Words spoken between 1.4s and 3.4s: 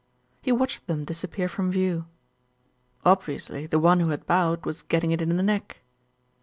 from view. Obvi